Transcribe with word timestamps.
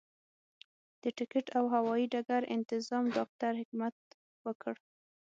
د 1.01 1.03
ټکټ 1.17 1.45
او 1.57 1.63
هوايي 1.75 2.05
ډګر 2.13 2.41
انتظام 2.55 3.03
ډاکټر 3.15 3.51
حکمت 3.61 3.95
وکړ. 4.45 4.73